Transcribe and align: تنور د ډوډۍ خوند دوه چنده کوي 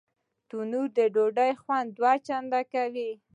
تنور 0.49 0.87
د 0.97 0.99
ډوډۍ 1.13 1.51
خوند 1.61 1.87
دوه 1.97 2.13
چنده 2.27 2.61
کوي 2.73 3.11